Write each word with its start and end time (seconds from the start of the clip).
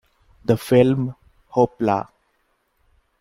The 0.45 0.57
film 0.57 1.13
Hoppla! 1.53 2.07